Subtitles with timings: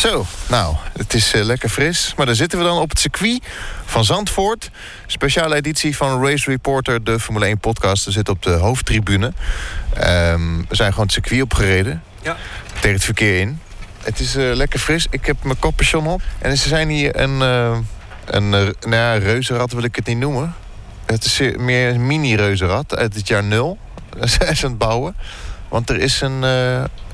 [0.00, 2.12] Zo, nou, het is eh, lekker fris.
[2.16, 3.42] Maar dan zitten we dan op het circuit
[3.84, 4.70] van Zandvoort.
[5.06, 8.04] Speciale editie van Race Reporter, de Formule 1 podcast.
[8.04, 9.32] We zitten op de hoofdtribune.
[9.94, 12.02] Ehm, we zijn gewoon het circuit opgereden.
[12.22, 12.36] Ja.
[12.72, 13.60] Tegen het verkeer in.
[14.02, 15.06] Het is eh, lekker fris.
[15.10, 16.22] Ik heb mijn capuchon op.
[16.38, 17.78] En ze zijn hier een, eh
[18.24, 20.54] een nou ja, reuzenrad wil ik het niet noemen.
[21.06, 23.78] Het is meer een mini-reuzenrad uit het jaar nul.
[24.20, 25.16] Zij zijn aan het bouwen.
[25.68, 26.42] Want er is een,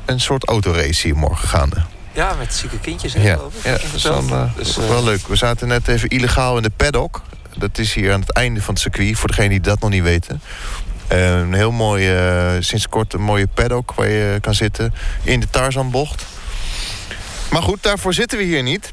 [0.05, 1.96] een soort autorace hier morgen gaande.
[2.17, 5.29] Ja, met zieke kindjes en Ja, dat is dan, eh, Dus, eh, wel leuk.
[5.29, 7.23] We zaten net even illegaal in de paddock.
[7.56, 10.02] Dat is hier aan het einde van het circuit, voor degenen die dat nog niet
[10.02, 10.41] weten.
[11.06, 15.41] Eh, een heel mooi, eh, sinds kort een mooie paddock waar je kan zitten in
[15.41, 16.25] de Tarzanbocht.
[17.51, 18.92] Maar goed, daarvoor zitten we hier niet.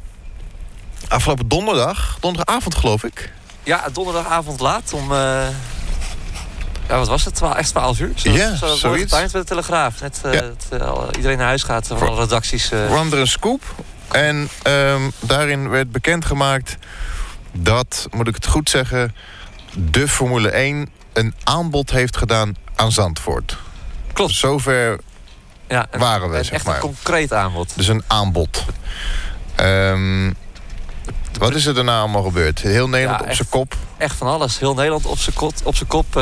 [1.07, 3.31] Afgelopen donderdag, donderdagavond geloof ik.
[3.63, 5.11] Ja, donderdagavond laat om...
[6.87, 7.35] ja, wat was het?
[7.35, 8.11] Twa- echt 12 uur?
[8.15, 9.11] Zo, Ja, zo, zoiets.
[9.11, 10.01] bij de Telegraaf.
[10.01, 10.41] Net eh, Ja.
[10.71, 12.67] eh, iedereen naar huis gaat van alle redacties.
[12.87, 13.61] kwam er een scoop.
[14.11, 16.77] En ehm, daarin werd bekendgemaakt
[17.51, 19.15] dat, moet ik het goed zeggen,
[19.73, 23.57] de Formule 1 een aanbod heeft gedaan aan Zandvoort.
[24.13, 24.33] Klopt.
[24.33, 24.99] Zover
[25.67, 26.75] ja, een- waren we, zeg echt maar.
[26.75, 27.73] een concreet aanbod.
[27.75, 28.65] dus een aanbod.
[29.55, 30.31] Ehm,
[31.39, 32.59] wat is er daarna allemaal gebeurd?
[32.61, 33.75] Heel Nederland Ja, op zijn kop.
[33.97, 34.59] Echt van alles.
[34.59, 36.15] Heel Nederland op zijn kot- op zijn kop.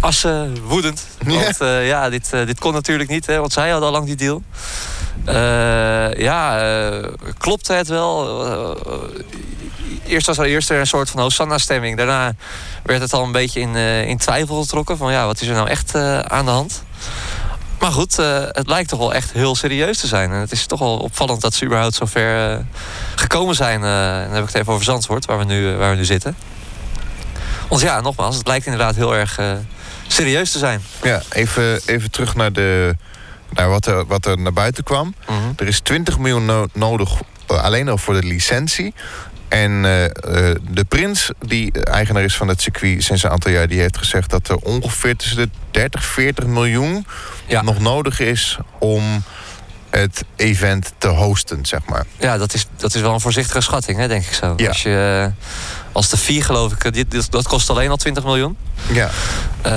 [0.00, 1.06] Assen, woedend.
[1.26, 1.42] Ja.
[1.42, 4.06] Want eh, ja, dit, eh, dit kon natuurlijk niet, hè, want zij hadden al lang
[4.06, 4.42] die deal.
[5.24, 6.60] Eh, ja,
[7.38, 8.44] klopte het wel?
[10.06, 11.96] Eerst was er eerst er een soort van Hosanna-stemming.
[11.96, 12.34] Daarna
[12.82, 14.96] werd het al een beetje in, in twijfel getrokken.
[14.96, 15.94] Van ja, wat is er nou echt
[16.28, 16.82] aan de hand?
[17.78, 18.16] Maar goed,
[18.52, 20.32] het lijkt toch wel echt heel serieus te zijn.
[20.32, 22.64] En het is toch wel opvallend dat ze überhaupt zo ver
[23.14, 23.82] gekomen zijn.
[23.82, 26.04] Eh, en dan heb ik het even over Zandvoort, waar we nu, waar we nu
[26.04, 26.36] zitten.
[27.68, 29.40] Want ja, nogmaals, het lijkt inderdaad heel erg
[30.16, 30.80] serieus te zijn.
[31.02, 32.96] Ja, even, even terug naar, de,
[33.50, 35.14] naar wat, er, wat er naar buiten kwam.
[35.28, 35.52] Mhm.
[35.56, 38.94] Er is 20 miljoen no- nodig eh, alleen al voor de licentie.
[39.48, 43.68] En eh, eh, de prins, die eigenaar is van het circuit sinds een aantal jaar...
[43.68, 47.06] die heeft gezegd dat er ongeveer tussen de 30, 40 miljoen...
[47.46, 47.62] Ja.
[47.62, 49.22] nog nodig is om
[50.00, 52.04] het event te hosten, zeg maar.
[52.18, 54.52] Ja, dat is, dat is wel een voorzichtige schatting, hè, denk ik zo.
[54.56, 54.68] Ja.
[54.68, 55.52] Als, je, eh,
[55.92, 58.56] als de fee, geloof ik, eh, dit, dit- dat kost alleen al 20 miljoen.
[58.92, 59.10] Ja,
[59.62, 59.72] Eh,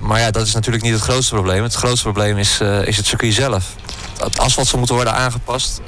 [0.00, 1.62] maar ja, dat is natuurlijk niet het grootste probleem.
[1.62, 3.64] Het grootste probleem is, is het circuit zelf.
[4.18, 5.80] Het asfalt zou moeten worden aangepast.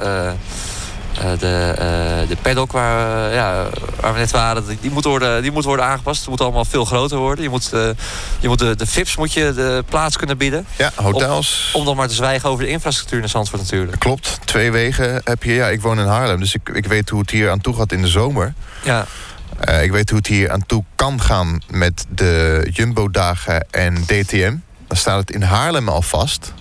[1.38, 3.66] De, eh, de paddock waar, eh, ja,
[4.00, 6.20] waar we net waren, die, die, moet worden, die moet worden aangepast.
[6.20, 7.44] Het moet allemaal veel groter worden.
[7.44, 7.88] Je moet, eh,
[8.40, 10.66] je moet de, de FIPS moet je de plaats kunnen bieden.
[10.76, 11.70] ja hotels.
[11.72, 13.98] Om nog maar te zwijgen over de infrastructuur in Zandvoort natuurlijk.
[13.98, 15.52] Klopt, twee wegen heb je.
[15.52, 17.92] Ja, ik woon in Haarlem, dus ik, ik weet hoe het hier aan toe gaat
[17.92, 18.54] in de zomer.
[18.84, 19.06] Ja,
[19.60, 24.54] Eh, ik weet hoe het hier aan toe kan gaan met de Jumbo-dagen en DTM.
[24.86, 26.52] Dan staat het in Haarlem al vast.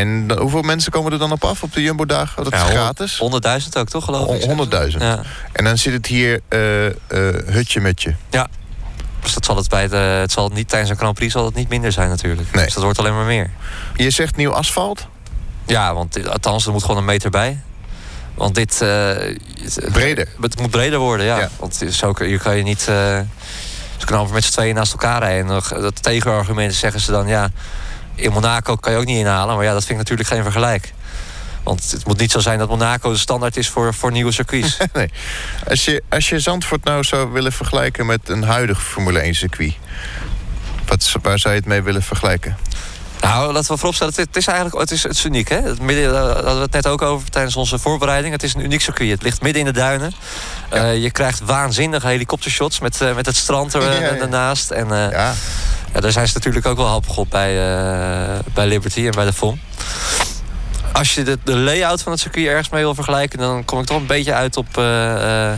[0.00, 2.44] En dan- hoeveel mensen komen er dan op af op de Jumbo-dagen?
[2.44, 3.18] Dat is Ja, gratis.
[3.18, 4.42] 100.000 ook toch geloof ik?
[4.44, 5.02] 100.000.
[5.02, 5.22] Ja.
[5.52, 6.92] En dan zit het hier eh, eh,
[7.46, 8.14] hutje met je.
[9.20, 11.54] Dus dat zal het bij de, het zal niet tijdens een Grand Prix zal het
[11.54, 12.52] niet minder zijn natuurlijk.
[12.54, 12.64] Nee.
[12.64, 13.50] Dus dat wordt alleen maar meer.
[13.96, 15.06] Je zegt nieuw asfalt?
[15.66, 17.60] Ja, want dit- althans er moet gewoon een meter bij.
[18.34, 19.14] Want dit eh,
[19.92, 20.28] Breder.
[20.40, 21.38] Het moet breder worden, ja.
[21.38, 21.48] Ja.
[21.58, 22.88] Want zo kun- hier kan je niet.
[22.88, 23.20] eh
[23.96, 25.46] ze kunnen met z'n tweeën naast elkaar rijden.
[25.50, 27.48] En dat tegenargument zeggen ze dan ja.
[28.16, 29.56] In Monaco kan je ook niet inhalen.
[29.56, 30.92] Maar ja, dat vind ik natuurlijk geen vergelijk.
[31.62, 34.76] Want het moet niet zo zijn dat Monaco de standaard is voor, voor nieuwe circuits.
[34.92, 35.10] nee.
[35.68, 39.74] Als je, als je Zandvoort nou zou willen vergelijken met een huidig Formule 1 circuit.
[40.86, 42.56] Wat, waar zou je het mee willen vergelijken?
[43.20, 45.48] Nou, laten we vooropstellen, het, het is eigenlijk het is, het is uniek.
[45.48, 45.60] Hè?
[45.60, 48.32] Het midden, daar hadden we het net ook over tijdens onze voorbereiding.
[48.32, 49.10] Het is een uniek circuit.
[49.10, 50.12] Het ligt midden in de duinen.
[50.68, 54.16] Eh, je krijgt waanzinnige helikoptershots met, eh, met het strand er, Ja, ja.
[54.16, 54.70] ernaast.
[54.70, 55.34] En eh, Ja,
[55.96, 59.24] ja, daar zijn ze natuurlijk ook wel happig op bij, eh, bij Liberty en bij
[59.24, 59.60] de FOM.
[60.92, 63.38] Als je de, de layout van het circuit ergens mee wil vergelijken...
[63.38, 65.52] dan kom ik toch een beetje uit op eh,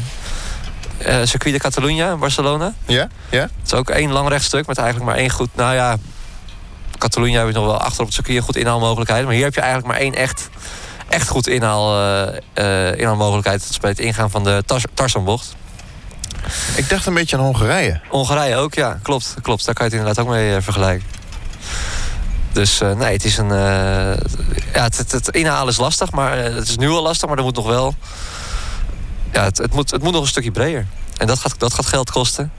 [1.25, 2.75] circuit de Catalunya in Barcelona.
[2.87, 3.41] ja, ja.
[3.41, 5.49] Het is ook één lang rechtstuk met eigenlijk maar één goed...
[5.54, 5.97] Nou ja,
[6.99, 9.25] Catalunya heb je nog wel achter op het circuit een goed inhaalmogelijkheid.
[9.25, 10.49] Maar hier heb je eigenlijk maar één echt,
[11.09, 12.00] echt goed inhaal,
[12.55, 13.61] eh, inhaalmogelijkheid.
[13.61, 15.56] Dat is bij het ingaan van de Tar- Tarzanbocht.
[16.76, 18.00] Ik dacht een beetje aan Hongarije.
[18.08, 19.35] Hongarije ook, ja, klopt.
[19.43, 19.64] klopt.
[19.64, 21.06] Daar kan je het inderdaad ook mee eh, vergelijken.
[22.52, 23.50] Dus eh, nee, het is een.
[23.50, 24.17] eh,
[24.73, 27.44] ja, het, het, het inhalen is lastig, maar het is nu al lastig, maar er
[27.44, 27.94] moet nog wel.
[29.32, 30.87] Ja, het, het, moet, het moet nog een stukje breder.
[31.17, 32.52] En dat gaat, dat gaat geld kosten.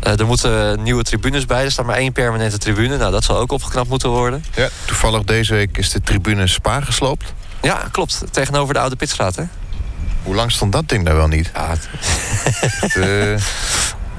[0.00, 1.64] Er moeten nieuwe tribunes bij.
[1.64, 2.96] Er staat maar één permanente tribune.
[2.96, 4.44] Nou, dat zal ook opgeknapt moeten worden.
[4.54, 7.32] Ja, toevallig deze week is de tribune Spa gesloopt.
[7.62, 8.22] Ja, klopt.
[8.30, 9.42] Tegenover de Oude Pitstraat, hè?
[10.22, 11.50] Hoe lang stond dat ding daar wel niet?
[11.54, 11.88] Ja, het-
[12.80, 13.42] Het, eh,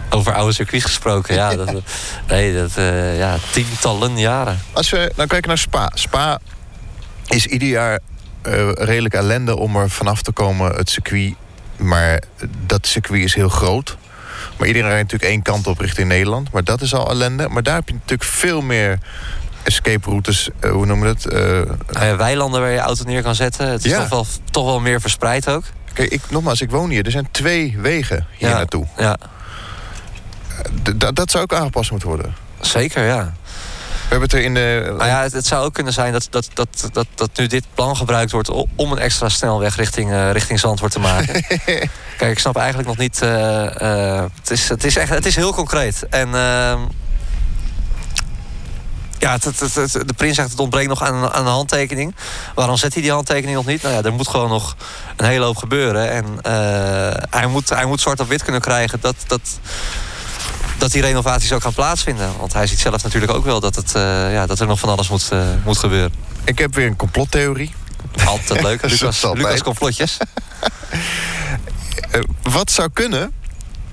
[0.17, 1.35] over oude circuits gesproken.
[1.35, 1.71] Ja, dat,
[2.27, 4.59] nee, dat, eh, ja, tientallen jaren.
[4.73, 5.91] als we nou kijken naar Spa.
[5.93, 6.39] Spa
[7.27, 7.99] is ieder jaar
[8.41, 11.33] eh, redelijk ellende om er vanaf te komen, het circuit.
[11.77, 12.21] Maar
[12.65, 13.97] dat circuit is heel groot.
[14.57, 16.51] Maar iedereen rijdt natuurlijk één kant op richting Nederland.
[16.51, 17.47] Maar dat is al ellende.
[17.47, 18.99] Maar daar heb je natuurlijk veel meer
[19.63, 21.25] escape routes, hoe noemen we het?
[21.25, 23.67] Eh, Nou weilanden waar je je auto neer kan zetten.
[23.67, 23.99] Het is Ja.
[23.99, 25.63] toch, wel, toch wel meer verspreid ook.
[25.93, 27.05] Kijk, ik, nogmaals, ik woon hier.
[27.05, 28.55] Er zijn twee wegen hier Ja.
[28.55, 28.85] naartoe.
[28.97, 29.17] Ja,
[30.83, 32.35] D- dat- dat zou ook aangepast moeten worden.
[32.61, 33.33] zeker ja.
[34.03, 34.93] We hebben het er in de...
[34.97, 37.65] Nou ja, het, het zou ook kunnen zijn dat, dat, dat, dat, dat nu dit
[37.73, 41.43] plan gebruikt wordt om een extra snelweg richting, eh, richting Zandvoort te maken.
[42.17, 43.21] Kijk, ik snap eigenlijk nog niet.
[43.21, 46.05] eh, eh, het, is, het, is echt, het is heel concreet.
[46.09, 46.79] En ehm,
[49.23, 52.15] ja, het, het, de prins zegt het ontbreekt nog aan, aan een handtekening.
[52.55, 53.81] Waarom zet hij die handtekening nog niet?
[53.81, 54.75] Nou ja, er moet gewoon nog
[55.15, 56.09] een hele hoop gebeuren.
[56.09, 59.15] En eh, hij, moet, hij moet zwart op wit kunnen krijgen dat.
[59.27, 59.59] dat
[60.77, 62.37] dat die renovaties ook gaan plaatsvinden.
[62.39, 64.89] Want hij ziet zelf natuurlijk ook wel dat, het, eh, ja, dat er nog van
[64.89, 66.13] alles moet, eh, moet gebeuren.
[66.43, 67.73] Ik heb weer een complottheorie.
[68.25, 68.81] Altijd leuk.
[68.89, 69.23] Lucas.
[69.33, 70.17] Lucas complotjes.
[72.57, 73.33] Wat zou kunnen,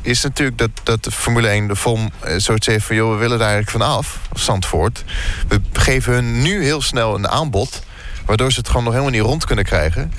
[0.02, 2.96] is natuurlijk dat, dat de Formule 1 de FOM eh, zoiets heeft van...
[2.96, 5.04] joh, we willen daar eigenlijk van af, Zandvoort.
[5.48, 7.82] We geven hun nu heel snel een aanbod...
[8.26, 10.12] waardoor ze het gewoon nog helemaal niet rond kunnen krijgen.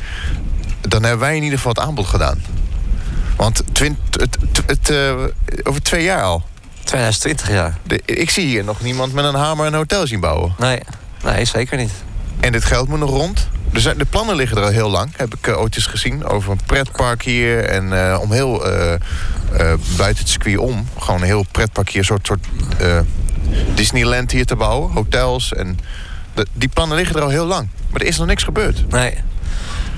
[0.82, 2.44] Dan hebben wij in ieder geval het aanbod gedaan.
[3.36, 5.14] Want twint, het, het, het, eh,
[5.64, 6.44] over twee jaar al.
[6.84, 7.78] 2020, ja.
[7.84, 10.54] De- ik zie hier nog niemand met een hamer een hotel zien bouwen.
[10.58, 10.80] Nee,
[11.24, 11.92] nee zeker niet.
[12.40, 13.48] En dit geld moet nog rond.
[13.74, 15.10] Er zijn, de plannen liggen er al heel lang.
[15.16, 16.26] Heb ik uh, ooit eens gezien.
[16.26, 17.64] Over een pretpark hier.
[17.66, 18.98] En eh, om heel uh, uh,
[19.98, 20.88] buiten het circuit om.
[21.00, 22.00] Gewoon een heel pretpark hier.
[22.00, 22.46] Een soort, soort
[23.76, 24.92] Disneyland hier te bouwen.
[24.92, 25.54] Hotels.
[25.54, 25.80] En
[26.34, 27.68] de, die plannen liggen er al heel lang.
[27.90, 28.90] Maar er is nog niks gebeurd.
[28.90, 29.18] Nee.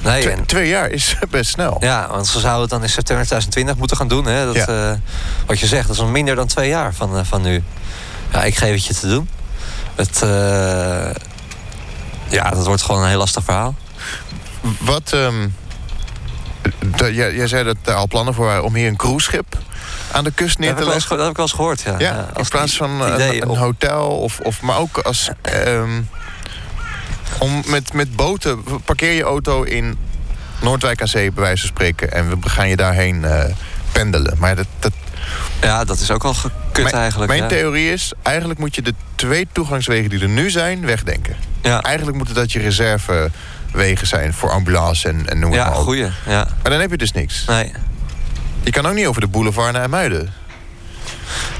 [0.03, 1.77] nee twee, en, twee jaar is best snel.
[1.79, 4.25] Ja, want ze zouden het dan in september 2020 moeten gaan doen.
[4.25, 4.45] Hè?
[4.45, 4.91] Dat, Ja.
[4.91, 4.97] uh,
[5.45, 7.63] wat je zegt, dat is al minder dan twee jaar van, uh, van nu.
[8.31, 9.29] Ja, ik geef het je te doen.
[9.95, 11.09] Het, uh,
[12.33, 13.75] ja, dat wordt gewoon een heel lastig verhaal.
[14.79, 15.11] Wat...
[15.13, 15.55] Um,
[17.11, 19.57] jij, jij zei dat er al plannen voor waren om hier een cruiseschip
[20.11, 21.09] aan de kust neer te leggen.
[21.09, 21.95] Dat heb ik wel eens gehoord, ja.
[21.97, 25.29] Ja, in plaats van een, een, hotel of, of maar ook als...
[25.67, 26.09] Um,
[27.39, 29.97] om met, met boten, parkeer je auto in
[30.61, 32.11] Noordwijk aan Zee, bij wijze van spreken.
[32.11, 33.43] En we gaan je daarheen uh,
[33.91, 34.35] pendelen.
[34.39, 34.91] Maar dat, dat...
[35.61, 37.31] Ja, dat is ook wel gekut mijn, eigenlijk.
[37.31, 37.47] Mijn ja.
[37.47, 41.35] theorie is, eigenlijk moet je de twee toegangswegen die er nu zijn, wegdenken.
[41.61, 41.81] Ja.
[41.81, 45.83] Eigenlijk moeten dat je reservewegen zijn voor ambulance en, en noem het ja, maar op.
[45.83, 47.45] Goeie, ja, Maar dan heb je dus niks.
[47.45, 47.71] Nee.
[48.63, 50.33] Je kan ook niet over de boulevard naar Muiden.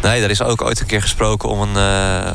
[0.02, 2.32] Nee, er is ook ooit een keer gesproken om een, uh,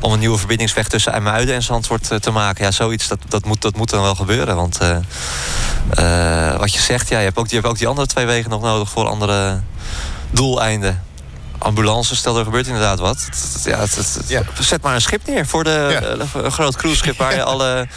[0.00, 2.64] om een nieuwe verbindingsweg tussen IJmuiden en Zandvoort uh, te maken.
[2.64, 4.56] Ja, zoiets, dat, dat, moet, dat moet dan wel gebeuren.
[4.56, 8.26] Want uh, wat je zegt, ja, je, hebt ook, je hebt ook die andere twee
[8.26, 9.60] wegen nog nodig voor andere
[10.34, 11.02] doeleinden.
[11.58, 13.28] Ambulance, stel er gebeurt inderdaad wat.
[13.64, 14.42] Ja, het, het, ja.
[14.60, 16.40] Zet maar een schip neer voor de, ja.
[16.42, 17.88] een groot cruiseschip waar je alle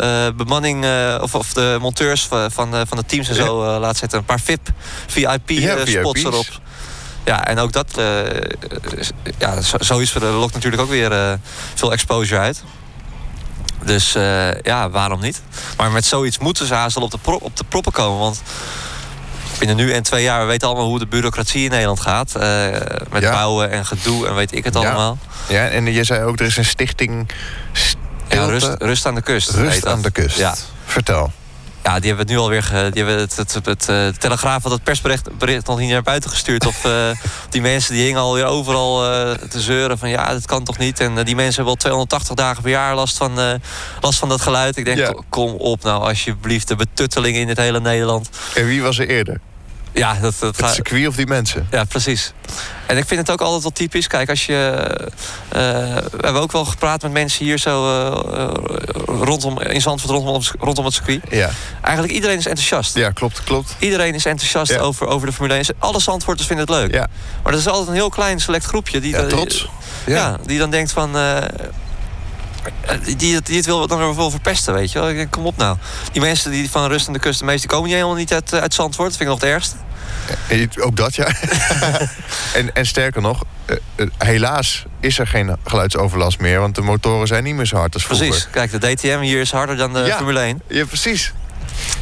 [0.00, 3.96] uh, bemanning uh, of, of, de monteurs van, van, de, teams en zo uh, laat
[3.96, 4.18] zetten.
[4.18, 4.70] Een paar VIP,
[5.06, 6.46] VIP-spots erop.
[7.24, 8.20] Ja, en ook dat, uh,
[9.38, 11.32] ja, zoiets lokt natuurlijk ook weer uh,
[11.74, 12.62] veel exposure uit.
[13.84, 15.42] Dus uh, ja, waarom niet?
[15.76, 18.18] Maar met zoiets moeten ze haast op de, pro op de proppen komen.
[18.18, 18.42] Want
[19.58, 22.32] binnen nu en twee jaar, we weten allemaal hoe de bureaucratie in Nederland gaat.
[22.36, 22.66] Uh,
[23.10, 23.30] met ja.
[23.30, 25.18] bouwen en gedoe en weet ik het allemaal.
[25.48, 27.28] Ja, en je zei ook, er is een stichting...
[28.28, 29.50] Ja, rust, rust aan de kust.
[29.50, 30.36] Rust aan de kust.
[30.36, 30.54] Ja.
[30.84, 31.32] Vertel.
[31.86, 32.62] Ja, die hebben het nu alweer.
[32.62, 35.90] Ge, die hebben het, het, het, het uh, Telegraaf had het persbericht bericht nog niet
[35.90, 36.66] naar buiten gestuurd.
[36.66, 37.10] Of uh,
[37.50, 41.00] die mensen die hingen alweer overal uh, te zeuren van ja, dat kan toch niet.
[41.00, 43.60] En die mensen hebben al 280 dagen per jaar last van,
[44.00, 44.76] last van dat geluid.
[44.76, 45.14] Ik denk, ja.
[45.28, 48.30] kom op nou alsjeblieft, de betutteling in het hele Nederland.
[48.54, 49.40] En wie was er eerder?
[49.98, 51.66] Ja, dat, dat het circuit of die mensen?
[51.70, 52.32] Ja, precies.
[52.86, 54.06] En ik vind het ook altijd wel typisch.
[54.06, 54.88] Kijk, als je.
[55.56, 55.60] Uh,
[55.94, 58.02] we hebben ook wel gepraat met mensen hier zo.
[58.32, 58.50] Uh,
[59.06, 61.22] rondom in Zandvoort, rondom, rondom het circuit.
[61.30, 61.50] Ja.
[61.82, 62.94] Eigenlijk iedereen is enthousiast.
[62.94, 63.76] Ja, klopt, klopt.
[63.78, 64.78] Iedereen is enthousiast ja.
[64.78, 65.64] over, over de Formule 1.
[65.78, 66.92] Alle Zandvoorters vinden het leuk.
[66.92, 67.08] Ja.
[67.42, 69.10] Maar er is altijd een heel klein select groepje die.
[69.10, 69.68] Ja, trots.
[70.06, 70.14] Ja.
[70.14, 70.38] ja.
[70.46, 71.16] die dan denkt van.
[71.16, 71.36] Uh,
[73.16, 75.08] die, die het wil dan wel verpesten, weet je wel.
[75.08, 75.76] Ik denk, kom op nou.
[76.12, 78.54] Die mensen die van Rust en de Kust, de meeste komen niet helemaal niet uit,
[78.54, 79.08] uit Zandvoort.
[79.08, 79.76] Dat vind ik nog het ergste.
[80.80, 81.26] Ook dat, ja.
[82.58, 86.60] en, en sterker nog, uh, uh, helaas is er geen geluidsoverlast meer...
[86.60, 88.26] want de motoren zijn niet meer zo hard als vroeger.
[88.28, 88.48] Precies.
[88.50, 90.16] Kijk, de DTM hier is harder dan de ja.
[90.16, 90.62] Formule 1.
[90.68, 91.32] Ja, precies.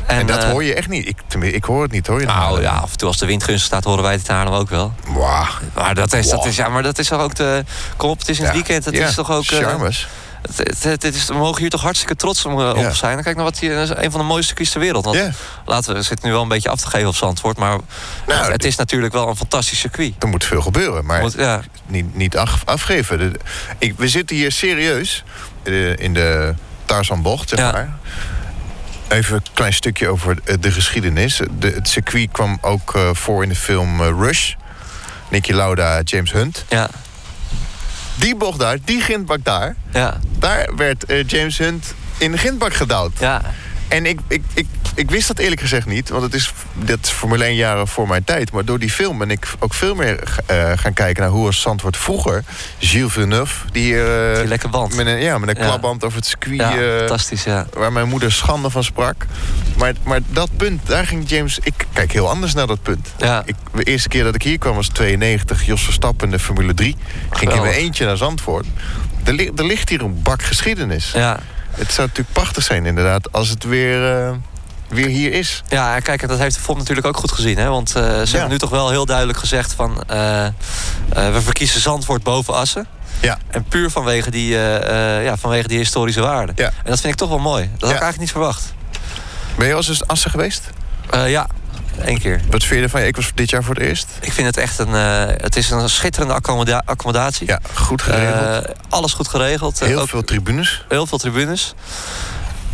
[0.07, 1.09] En, en dat uh, hoor je echt niet.
[1.09, 3.45] Ik, ik hoor het niet, hoor je Nou ja, af en toe als de wind
[3.45, 4.95] gunstig staat, horen wij het in Haarlem ook wel.
[5.07, 5.47] Wow.
[5.75, 6.35] Maar dat is, wow.
[6.35, 7.65] dat is, ja, maar dat is toch ook de...
[7.97, 8.59] Kom op, het is in het ja.
[8.59, 9.07] weekend, het ja.
[9.09, 9.45] is toch ook...
[9.45, 10.09] Charmes.
[10.53, 12.73] Het, het, het is, we mogen hier toch hartstikke trots om, ja.
[12.73, 13.23] op zijn.
[13.23, 15.05] Kijk naar wat hier een van de mooiste circuits ter wereld.
[15.05, 15.19] Want
[15.67, 17.57] laten we zitten nu wel een beetje af te geven op Zandvoort.
[17.57, 17.79] Maar
[18.27, 20.15] nou, het is natuurlijk wel een fantastisch circuit.
[20.19, 21.61] Er moet veel gebeuren, maar moet, ja.
[21.87, 23.19] niet, niet af, afgeven.
[23.19, 23.33] De,
[23.79, 25.25] ik, we zitten hier serieus
[25.63, 27.73] uh, in de Tarzanbocht, zeg ja.
[27.73, 27.97] maar.
[29.09, 31.41] Even een klein stukje over de geschiedenis.
[31.59, 34.55] De, het circuit kwam ook uh, voor in de film Rush.
[35.29, 36.65] Nicky Lauda, James Hunt.
[36.69, 36.89] Ja.
[38.15, 39.77] Die bocht daar, die grindbak daar.
[39.93, 40.21] Ja.
[40.45, 43.13] Daar werd uh, James Hunt in de grindbak gedouwd.
[43.19, 43.43] Ja.
[43.89, 47.11] En ik, ik, ik, ik wist dat eerlijk gezegd niet, want het is, dat is
[47.11, 48.53] Formule 1 jaren voor mijn tijd.
[48.53, 51.61] Maar door die film ben ik ook veel meer uh, gaan kijken naar hoe was
[51.61, 52.45] Zandvoort vroeger.
[52.79, 53.93] Gilles Villeneuve, die...
[53.93, 54.97] Uh, die lekker band.
[54.97, 55.67] Met een, ja, met een ja.
[55.67, 56.57] klapband over het circuit.
[56.57, 57.67] Ja, uh, fantastisch, ja.
[57.73, 59.27] Waar mijn moeder schande van sprak.
[59.77, 61.59] Maar, maar dat punt, daar ging James...
[61.63, 63.09] Ik kijk heel anders naar dat punt.
[63.17, 63.43] Ja.
[63.47, 65.67] Ik, de eerste keer dat ik hier kwam was 92.
[65.67, 66.97] Jos Verstappen, de Formule 3.
[67.31, 68.67] Ging ik in mijn eentje naar Zandvoort.
[69.25, 71.13] Er, er ligt hier een bak geschiedenis.
[71.13, 71.39] Ja.
[71.71, 74.31] Het zou natuurlijk prachtig zijn inderdaad als het weer, uh,
[74.89, 75.63] weer hier is.
[75.69, 77.59] Ja, kijk, dat heeft de FOM natuurlijk ook goed gezien.
[77.59, 77.69] Hè?
[77.69, 78.27] Want uh, ze ja.
[78.31, 79.91] hebben nu toch wel heel duidelijk gezegd van...
[79.91, 80.47] Uh,
[81.09, 82.87] we verkiezen Zandvoort boven Assen.
[83.21, 83.39] Ja.
[83.51, 86.53] En puur vanwege die, ja, vanwege die historische waarde.
[86.57, 86.67] Ja.
[86.67, 87.63] En dat vind ik toch wel mooi.
[87.63, 88.75] Dat had ik eigenlijk niet verwacht.
[89.57, 90.71] Ben je al eens Assen geweest?
[91.27, 91.47] ja,
[92.05, 92.41] één keer.
[92.51, 93.01] Wat vind je ervan?
[93.01, 94.07] Ik was dit jaar voor het eerst.
[94.21, 97.47] Ik vind het echt een, uh, het is een schitterende accommoda accommodatie.
[97.47, 98.67] Ja, goed geregeld.
[98.67, 99.81] Uh, alles goed geregeld.
[99.81, 100.85] Heel ook veel tribunes.
[100.89, 101.75] Heel veel tribunes.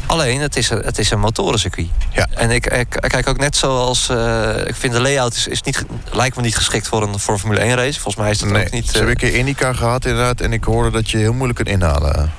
[0.07, 1.89] Alleen, het is een, het is een motorencircuit.
[2.13, 2.27] Ja.
[2.35, 4.09] En ik, ik, ik kijk ook net zoals...
[4.11, 7.35] Uh, ik vind de layout is, is niet, lijkt me niet geschikt voor een, voor
[7.35, 8.01] een Formule 1 race.
[8.01, 8.87] Volgens mij is dat nee, ook niet...
[8.87, 10.41] Ze hebben een keer IndyCar gehad inderdaad.
[10.41, 12.33] En ik hoorde dat je heel moeilijk kunt inhalen.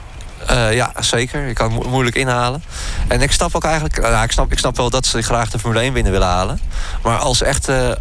[0.51, 1.47] Uh, ja, zeker.
[1.47, 2.63] Je kan mo moeilijk inhalen.
[3.07, 4.01] En ik snap ook eigenlijk...
[4.01, 6.59] Nou, ik, snap, ik snap wel dat ze graag de Formule 1 winnen willen halen.
[7.03, 7.97] Maar als echte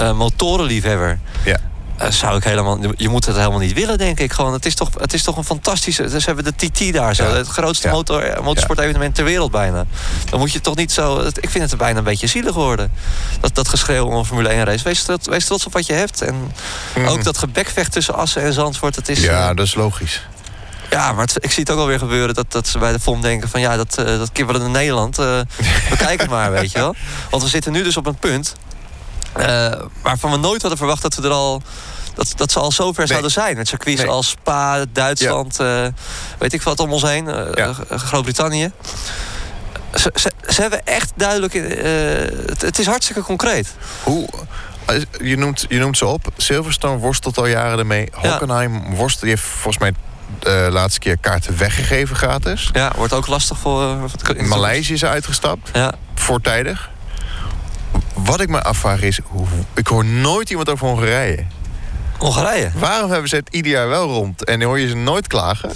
[0.00, 1.18] uh, motorenliefhebber...
[1.44, 1.56] Ja.
[2.02, 2.78] Uh, zou ik helemaal...
[2.96, 4.32] Je moet het helemaal niet willen, denk ik.
[4.32, 6.08] Gewoon, het, is toch, het is toch een fantastische...
[6.08, 7.24] Dus hebben de TT daar zo.
[7.24, 7.34] Ja.
[7.34, 7.92] Het grootste Ja.
[7.92, 9.84] motor, motorsportevenement ter wereld bijna.
[10.30, 11.18] Dan moet je toch niet zo...
[11.40, 12.92] Ik vind het bijna een beetje zielig worden.
[13.40, 14.84] Dat, dat geschreeuw om een Formule 1 race.
[14.84, 16.22] Wees, trots- wees trots op wat je hebt.
[16.22, 16.52] En
[16.96, 17.06] Mhm.
[17.06, 18.96] ook dat gebekvecht tussen Assen en Zandvoort.
[18.96, 20.22] Het is, Ja, eh, dat is logisch.
[20.92, 23.20] Ja, maar het- ik zie het ook alweer gebeuren dat, dat ze bij de FOM
[23.22, 25.18] denken van ja, dat, eh, dat kibbelen in Nederland.
[25.18, 25.24] eh
[25.90, 26.94] we kijken maar, weet je wel.
[27.30, 28.54] Want we zitten nu dus op een punt
[29.32, 29.72] eh,
[30.02, 31.62] waarvan we nooit hadden verwacht dat we er al.
[32.14, 33.56] Dat, dat ze al zo ver zouden zijn.
[33.56, 34.10] Met circuits Nee.
[34.10, 35.56] als Spa, Duitsland,
[36.38, 37.72] weet ik wat om ons heen, Ja.
[37.90, 38.70] Groot-Brittannië.
[39.94, 41.52] Ze, ze, ze hebben echt duidelijk.
[41.52, 43.74] het, het is hartstikke concreet.
[44.02, 44.28] Hoe,
[45.20, 46.26] je, noemt, je noemt ze op.
[46.36, 48.08] Silverstone worstelt al jaren ermee.
[48.22, 48.30] Ja.
[48.30, 49.20] Hockenheim worstelt.
[49.20, 49.92] Die heeft volgens mij
[50.38, 52.70] de laatste keer kaarten weggegeven gratis.
[52.72, 53.82] Ja, wordt ook lastig voor.
[53.82, 55.70] eh, voor Maleisië is uitgestapt.
[55.72, 56.90] Ja, Voortijdig.
[58.14, 59.18] Wat ik me afvraag is...
[59.74, 61.44] Ik hoor nooit iemand over Hongarije.
[62.18, 62.70] Hongarije.
[62.74, 64.44] Waarom hebben ze het ieder jaar wel rond?
[64.44, 65.70] En hoor je ze nooit klagen.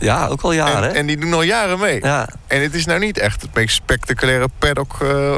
[0.00, 0.88] Ja, ook al jaren.
[0.90, 1.98] en, en die doen al jaren mee.
[2.02, 2.28] ja.
[2.46, 4.96] En het is nou niet echt het meest spectaculaire paddock.
[5.02, 5.34] eh,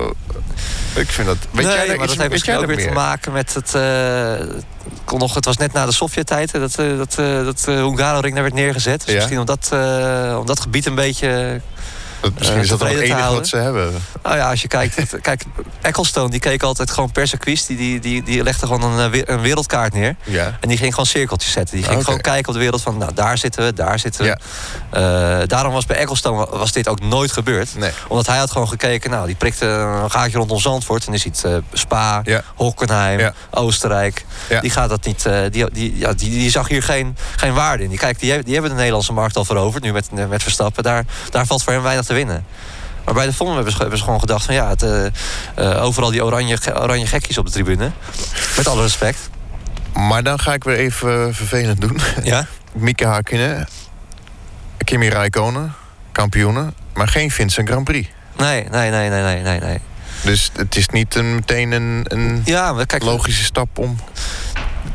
[0.95, 1.37] ik vind dat.
[1.51, 3.75] Weet nee, jij maar iets- dat heeft misschien ook weer te maken met het...
[3.75, 4.57] eh,
[5.05, 7.15] kon nog, het was net na de Sovjet-tijd dat, eh, dat,
[7.45, 9.01] dat eh, Hungaroring daar werd neergezet.
[9.05, 9.15] Dus Ja.
[9.15, 9.69] misschien om dat,
[10.39, 11.61] om dat gebied een beetje...
[12.23, 13.93] Dat, misschien eh, is dat het enige wat ze hebben.
[14.23, 15.21] Nou ja, als je kijkt...
[15.21, 15.45] kijk,
[15.81, 17.67] Ecclestone die keek altijd gewoon per circuit.
[17.67, 20.17] Die, die, die, die legde gewoon een, eh, een wereldkaart neer.
[20.25, 20.57] Ja.
[20.61, 21.77] En die ging gewoon cirkeltjes zetten.
[21.77, 22.99] Die ging gewoon kijken op de wereld van...
[22.99, 24.27] Nou, daar zitten we, daar zitten we.
[24.27, 25.41] Ja.
[25.41, 27.75] Eh, daarom was bij Ecclestone wa- was dit ook nooit gebeurd.
[27.79, 27.91] Nee.
[28.09, 29.11] Omdat hij had gewoon gekeken...
[29.11, 31.07] Nou, die prikte een gaatje rondom Zandvoort.
[31.07, 32.43] En is eh, Spa, Ja.
[32.55, 33.33] Hockenheim, Ja.
[33.51, 34.25] Oostenrijk.
[34.61, 35.27] Die gaat dat niet...
[35.51, 37.89] die, die, ja, die, die zag hier geen, geen waarde in.
[37.89, 39.83] Die, kijk, die, hebben- die hebben de Nederlandse markt al veroverd.
[39.83, 40.83] Nu met, met Verstappen.
[40.83, 42.45] Daar, daar valt voor hem weinig te winnen.
[43.05, 45.07] Maar bij de FOM hebben ze gewoon gedacht van ja, het, eh,
[45.55, 47.91] eh, overal die oranje, oranje gekkies op de tribune.
[48.57, 49.31] Met alle respect.
[49.93, 52.01] Maar dan ga ik weer even vervelend doen.
[52.23, 52.47] Ja?
[52.73, 53.69] Mieke Hakkinen,
[54.85, 55.75] Kimi Räikkönen,
[56.13, 56.75] kampioenen.
[56.95, 58.09] Maar geen Vincent Grand Prix.
[58.37, 59.79] Nee, nee, nee, nee, nee, nee, nee.
[60.25, 63.99] Dus het is niet een, meteen een, een Ja, maar kijk, logische stap om.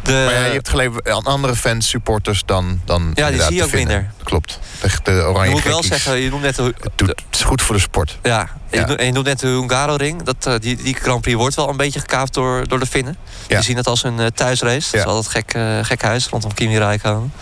[0.07, 2.81] De, maar ja, je hebt aan andere fans, supporters dan.
[2.85, 3.95] dan Ja, die zie je ook vinden.
[3.95, 4.11] minder.
[4.23, 4.59] Klopt.
[4.81, 5.89] De, de oranje je moet wel gekkies.
[6.03, 8.17] zeggen, je noemt net de, Het, doet, het is goed voor de sport.
[8.23, 8.79] ja, en.
[8.79, 10.23] Je, noemt, en je noemt net de Hungaro-ring.
[10.23, 13.17] Dat, eh, die, die Grand Prix wordt wel een beetje gekaapt door, door de Finnen.
[13.47, 13.55] Ja.
[13.55, 14.91] Die zien het als hun eh, thuisrace.
[14.91, 17.33] Dat is altijd gek, eh, gek huis rondom Kimi Räikkönen.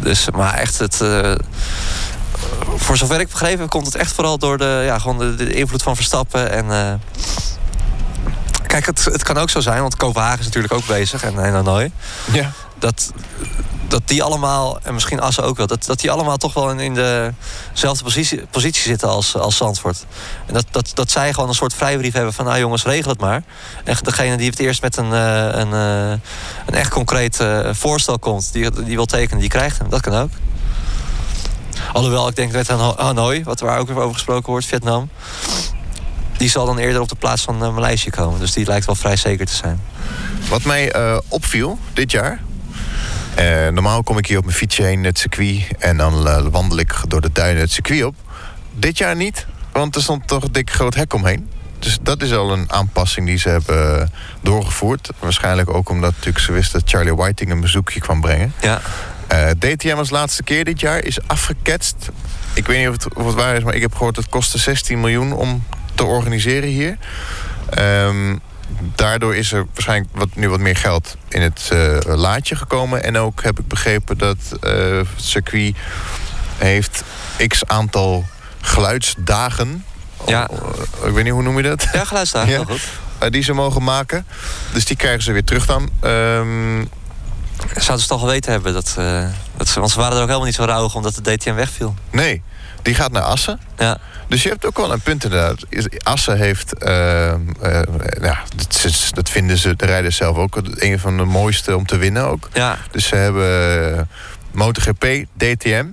[0.00, 1.32] Dus, maar echt, het, eh,
[2.76, 5.82] voor zover ik begrepen komt het echt vooral door de, ja, gewoon de, de invloed
[5.82, 6.50] van Verstappen.
[6.50, 7.00] En,
[8.74, 11.52] kijk, het, het kan ook zo zijn, want Kopenhagen is natuurlijk ook bezig en, en
[11.52, 11.92] Hanoi.
[12.32, 12.52] Ja.
[12.78, 13.12] dat,
[13.88, 16.80] dat die allemaal, en misschien Assen ook wel, dat, dat die allemaal toch wel in,
[16.80, 16.94] in
[17.72, 20.06] dezelfde positie, positie zitten als, als Zandvoort.
[20.46, 23.20] En dat, dat, dat zij gewoon een soort vrijbrief hebben van, nou jongens, regel het
[23.20, 23.42] maar.
[23.84, 26.10] En degene die het eerst met een, eh, een, eh,
[26.66, 29.88] een echt concreet eh, voorstel komt, die, die wil tekenen, die krijgt hem.
[29.88, 30.30] Dat kan ook.
[31.92, 35.10] Alhoewel, ik denk met Hano- Hanoi, wat waar ook weer over gesproken wordt, Vietnam.
[36.38, 38.40] Die zal dan eerder op de plaats van uh, Maleisië komen.
[38.40, 39.80] Dus die lijkt wel vrij zeker te zijn.
[40.48, 42.40] Wat mij eh, opviel dit jaar.
[43.34, 45.62] eh, normaal kom ik hier op mijn fietsje heen, het circuit.
[45.78, 48.14] En dan eh, wandel ik door de duinen het circuit op.
[48.74, 49.46] Dit jaar niet.
[49.72, 51.48] Want er stond toch een dik groot hek omheen.
[51.78, 54.10] Dus dat is al een aanpassing die ze hebben
[54.42, 55.10] doorgevoerd.
[55.18, 58.52] Waarschijnlijk ook omdat natuurlijk ze wisten dat Charlie Whiting een bezoekje kwam brengen.
[58.60, 58.80] Ja.
[59.32, 61.96] Uh, DTM als laatste keer dit jaar is afgeketst.
[62.54, 64.32] Ik weet niet of het, of het waar is, maar ik heb gehoord dat het
[64.32, 65.64] kostte 16 miljoen om
[65.94, 66.96] te organiseren hier.
[67.78, 68.40] Um,
[68.94, 73.02] daardoor is er waarschijnlijk wat, nu wat meer geld in het uh, laadje gekomen.
[73.02, 75.76] En ook heb ik begrepen dat uh, het circuit
[76.58, 77.02] heeft
[77.46, 78.24] x aantal
[78.60, 79.84] geluidsdagen.
[80.26, 80.50] Ja.
[81.04, 81.88] ik weet niet, hoe noem je dat?
[81.92, 82.64] Ja, geluidsdagen, ja.
[82.64, 82.88] goed.
[83.22, 84.26] Uh, die ze mogen maken.
[84.72, 85.90] Dus die krijgen ze weer terug dan.
[86.04, 86.88] Um,
[87.56, 90.46] Zouden ze toch geweten hebben dat, uh, dat ze, want ze waren er ook helemaal
[90.46, 91.94] niet zo rauwig omdat de DTM wegviel.
[92.10, 92.42] Nee,
[92.82, 93.60] die gaat naar Assen.
[93.78, 93.98] Ja.
[94.28, 95.64] Dus je hebt ook wel een punt inderdaad.
[96.02, 96.88] Assen heeft, uh,
[97.62, 97.80] uh,
[98.20, 101.96] ja, dat, dat, vinden ze, de rijders zelf ook, een van de mooiste om te
[101.96, 102.48] winnen ook.
[102.52, 102.78] Ja.
[102.90, 104.08] Dus ze hebben
[104.50, 105.86] MotoGP, DTM,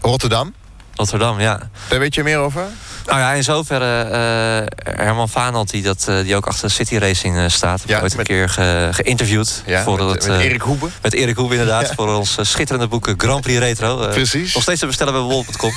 [0.00, 0.54] Rotterdam.
[1.02, 1.58] Rotterdam, ja.
[1.88, 2.66] Daar weet je meer over?
[3.06, 7.36] Nou ja, in zoverre uh, Herman Vanant, die, dat, uh, die ook achter City Racing
[7.36, 9.62] uh, staat, heb ja, ooit een keer ge, geïnterviewd.
[9.66, 10.88] Ja, voor met, het, met Erik Hoebe.
[11.02, 11.80] Met Erik Hoebe, inderdaad.
[11.92, 11.94] Ja.
[11.94, 14.08] Voor ons schitterende boek Grand Prix Retro.
[14.08, 14.54] Precies.
[14.54, 15.72] Nog steeds te bestellen bij wol.com.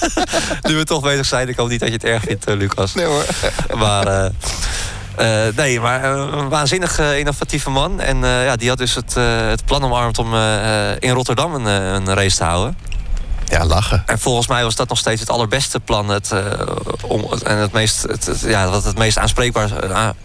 [0.68, 2.94] nu we toch bezig zijn, ik hoop niet dat je het erg vindt, Lucas.
[2.94, 3.24] Nee hoor.
[3.82, 4.30] maar...
[5.20, 8.00] Uh, nee, maar een waanzinnig uh, innovatieve man.
[8.00, 9.14] En uh, ja, die had dus het,
[9.48, 10.34] het plan omarmd om
[10.98, 12.76] in Rotterdam een, een race te houden.
[13.48, 14.02] Ja, lachen.
[14.06, 16.08] En volgens mij was dat nog steeds het allerbeste plan.
[16.08, 16.40] Het, uh,
[17.02, 19.70] om, en het meest, het, het, ja, wat het meest aanspreekbaar,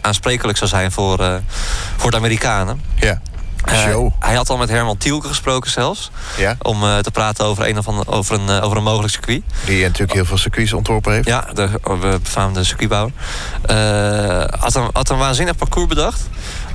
[0.00, 1.34] aansprekelijk zou zijn voor, uh,
[1.96, 2.82] voor de Amerikanen.
[2.94, 3.20] Ja.
[3.74, 4.04] Show.
[4.06, 6.10] Uh, hij had al met Herman Tielke gesproken zelfs.
[6.36, 6.56] Ja.
[6.62, 9.42] Om te praten over een, of andere, over, een, over een mogelijk circuit.
[9.66, 11.26] Die natuurlijk heel veel circuits ontworpen heeft.
[11.26, 11.68] Ja, de
[12.22, 13.12] befaamde circuitbouwer.
[14.58, 16.20] had, een, had een waanzinnig parcours bedacht.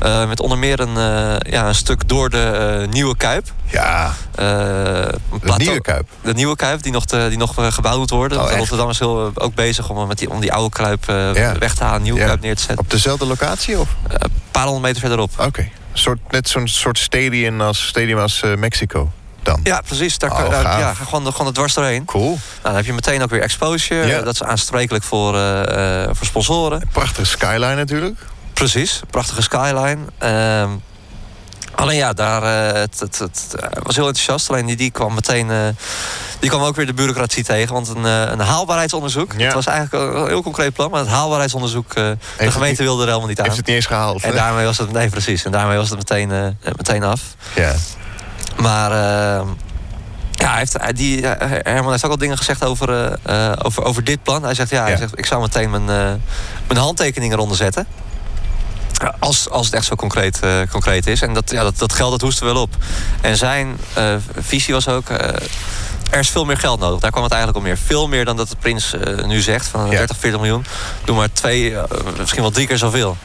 [0.03, 3.51] Uh, met onder meer een, uh, ja, een stuk door de uh, Nieuwe Kuip.
[3.65, 5.19] Ja, de
[5.57, 6.07] Nieuwe Kuip.
[6.21, 8.41] De Nieuwe Kuip, die nog, te, die nog gebouwd moet worden.
[8.41, 11.57] Oh, Rotterdam is heel, ook bezig om, met die, om die oude Kuip ja.
[11.57, 12.25] weg te halen, Nieuwe ja.
[12.25, 12.79] Kuip neer te zetten.
[12.79, 13.79] Op dezelfde locatie?
[13.79, 13.89] Of?
[14.07, 15.31] Een paar honderd meter verderop.
[15.37, 15.71] Oké, okay.
[16.29, 19.11] net zo'n soort stadium als, stadium als Mexico.
[19.43, 19.59] Dan.
[19.63, 20.17] Ja, precies.
[20.17, 22.05] Daar, oh, daar ja, gewoon, gewoon dwars doorheen.
[22.05, 22.27] Cool.
[22.27, 24.07] Nou, dan heb je meteen ook weer exposure.
[24.07, 24.21] Ja.
[24.21, 25.33] Dat is aansprekelijk voor,
[26.11, 26.81] voor sponsoren.
[26.91, 28.19] Prachtige skyline natuurlijk.
[28.57, 29.97] Precies, prachtige skyline.
[30.23, 30.69] Uh,
[31.75, 34.49] alleen ja, daar, uh, het, het, het, was heel enthousiast.
[34.49, 35.49] Alleen die, die kwam meteen.
[35.49, 35.67] Uh,
[36.39, 37.73] die kwam ook weer de bureaucratie tegen.
[37.73, 39.33] Want een, een haalbaarheidsonderzoek.
[39.37, 39.43] Ja.
[39.43, 40.91] Het was eigenlijk een heel concreet plan.
[40.91, 41.93] Maar het haalbaarheidsonderzoek.
[41.95, 43.45] de gemeente niet, wilde er helemaal niet aan.
[43.45, 44.23] Heeft het niet eens gehaald.
[44.23, 44.91] En daarmee was het.
[44.91, 45.43] Nee, precies.
[45.43, 47.21] En daarmee was het meteen, meteen af.
[47.55, 47.73] Ja.
[48.55, 48.91] Maar.
[48.91, 49.47] ehm,
[50.31, 54.23] ja, hij heeft, die, Herman heeft ook al dingen gezegd over, uh, over, over dit
[54.23, 54.43] plan.
[54.43, 54.87] Hij zegt, ja, ja.
[54.87, 56.13] Hij zegt, ik zou meteen mijn, uh,
[56.67, 57.87] mijn handtekening eronder zetten.
[59.19, 61.21] Als, als het echt zo concreet, uh, concreet is.
[61.21, 62.75] En dat, ja, dat, dat geld dat hoesten wel op.
[63.21, 63.77] En zijn
[64.39, 65.09] visie was ook...
[65.09, 66.99] er is veel meer geld nodig.
[66.99, 67.77] Daar kwam het eigenlijk om meer.
[67.85, 69.67] Veel meer dan dat de prins nu zegt.
[69.67, 69.97] Van Ja.
[69.97, 70.65] 30, 40 miljoen.
[71.03, 71.75] Doe maar twee,
[72.17, 73.17] misschien wel drie keer zoveel.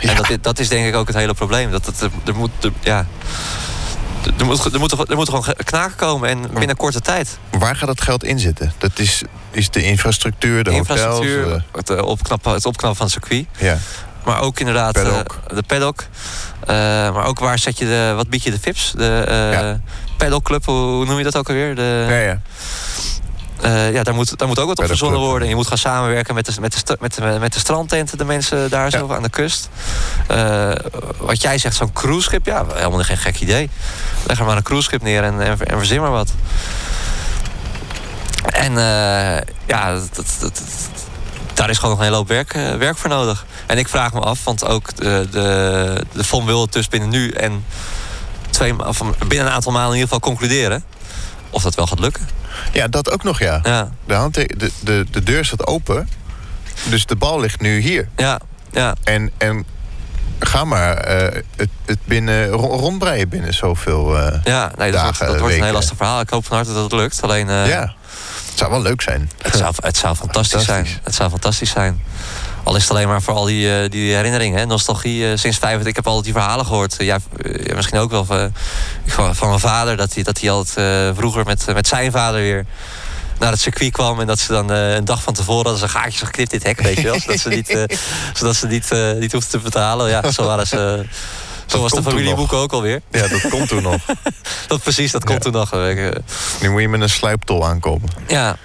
[0.00, 0.08] Ja.
[0.08, 1.70] En dat, dat is denk ik ook het hele probleem.
[1.70, 2.50] Dat het, er, moet...
[2.60, 3.06] Er, ja,
[4.38, 7.38] er moet, er, moet, er moet gewoon knaken komen en binnen korte tijd.
[7.50, 8.72] Waar gaat dat geld in zitten?
[8.78, 11.62] Dat is, is de infrastructuur, de, de infrastructuur, hotels?
[11.72, 13.46] het, opknappen, het opknappen van het circuit.
[13.58, 13.78] Ja.
[14.26, 15.38] Maar ook inderdaad paddock.
[15.50, 16.00] Uh, de paddock.
[16.00, 16.66] Uh,
[17.14, 18.92] maar ook waar zet je de, wat bied je de VIP's?
[18.96, 19.80] De ja.
[20.16, 21.74] paddockclub, hoe noem je dat ook alweer?
[21.74, 22.40] De, ja, ja.
[23.64, 25.42] Uh, ja, daar moet, daar moet ook wat op verzonnen worden.
[25.42, 28.24] En je moet gaan samenwerken met de, met de, met de, met de strandtenten, de
[28.24, 29.14] mensen daar zo Ja.
[29.14, 29.68] aan de kust.
[30.30, 30.72] Uh,
[31.18, 33.70] wat jij zegt, zo'n cruiseschip, ja, helemaal geen gek idee.
[34.26, 36.32] Leg er maar een cruiseschip neer en, en, en verzin maar wat.
[38.46, 39.36] En uh,
[39.66, 40.62] ja, dat, dat, dat,
[41.56, 43.46] daar is gewoon nog een hele hoop werk, uh, werk voor nodig.
[43.66, 47.08] En ik vraag me af, want ook de, de, de FOM wil het dus binnen
[47.08, 47.64] nu en
[48.50, 50.84] twee, of binnen een aantal maanden in ieder geval concluderen.
[51.50, 52.28] Of dat wel gaat lukken.
[52.72, 53.60] Ja, dat ook nog, ja.
[53.62, 56.08] Ja, De, handte- de, de, de deur staat open.
[56.88, 58.08] Dus de bal ligt nu hier.
[58.16, 58.40] ja,
[58.72, 58.94] ja.
[59.04, 59.64] En, en
[60.38, 64.18] ga maar eh, het, het binnen, ro- rondbreien binnen zoveel...
[64.18, 66.20] eh, Ja, nee, dat, wordt, Dagen, dat wordt een heel lastig verhaal.
[66.20, 67.22] Ik hoop van harte dat het lukt.
[67.22, 67.94] Alleen, uh, ja,
[68.56, 69.30] het zou wel leuk zijn.
[69.42, 70.90] het, zou, het zou fantastisch, Fantastisch.
[70.90, 71.00] zijn.
[71.04, 72.02] Het zou fantastisch zijn.
[72.62, 74.58] Al is het alleen maar voor al die, uh, die herinneringen.
[74.58, 74.66] Hè?
[74.66, 75.86] Nostalgie uh, sinds 25.
[75.88, 76.94] Ik heb altijd die verhalen gehoord.
[76.98, 78.52] ja, uh, misschien ook wel van,
[79.34, 79.96] van, mijn vader.
[79.96, 82.66] Dat hij, dat hij altijd vroeger met, met zijn vader weer
[83.38, 84.20] naar het circuit kwam.
[84.20, 86.80] En dat ze dan een dag van tevoren hadden ze gaatjes geknipt het hek.
[86.80, 87.20] Weet je wel?
[87.20, 87.86] zodat ze niet,
[88.38, 90.08] zodat ze niet, niet hoefden te betalen.
[90.08, 91.04] Ja, zo waren ze...
[91.66, 93.00] Zo was de familieboek ook alweer.
[93.10, 93.96] Ja, dat komt toen nog.
[94.68, 95.50] Dat precies, dat komt Ja.
[95.50, 95.72] toen nog.
[95.72, 96.10] eh,
[96.60, 98.08] Nu moet je met een sluiptol aankomen.
[98.26, 98.56] Ja,